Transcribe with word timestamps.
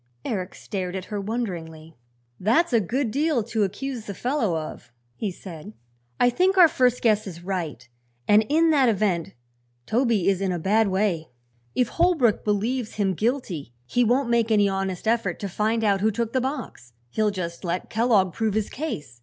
Eric 0.25 0.55
stared 0.55 0.95
at 0.95 1.05
her 1.13 1.21
wonderingly. 1.21 1.95
"That's 2.39 2.73
a 2.73 2.79
good 2.81 3.11
deal 3.11 3.43
to 3.43 3.61
accuse 3.61 4.05
the 4.05 4.15
fellow 4.15 4.57
of," 4.57 4.91
he 5.15 5.29
said. 5.29 5.73
"I 6.19 6.31
think 6.31 6.57
our 6.57 6.67
first 6.67 7.03
guess 7.03 7.27
is 7.27 7.43
right, 7.43 7.87
and 8.27 8.43
in 8.49 8.71
that 8.71 8.89
event 8.89 9.33
Toby 9.85 10.27
is 10.27 10.41
in 10.41 10.51
a 10.51 10.57
bad 10.57 10.87
way. 10.87 11.27
If 11.75 11.89
Holbrook 11.89 12.43
believes 12.43 12.95
him 12.95 13.13
guilty 13.13 13.73
he 13.85 14.03
won't 14.03 14.27
make 14.31 14.49
any 14.49 14.67
honest 14.67 15.07
effort 15.07 15.37
to 15.37 15.47
find 15.47 15.83
out 15.83 16.01
who 16.01 16.09
took 16.09 16.33
the 16.33 16.41
box. 16.41 16.93
He'll 17.11 17.29
just 17.29 17.63
let 17.63 17.91
Kellogg 17.91 18.33
prove 18.33 18.55
his 18.55 18.71
case. 18.71 19.19